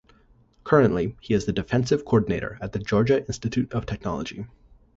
[0.63, 4.47] Currently, he is the defensive coordinator at the Georgia Institute of Technology.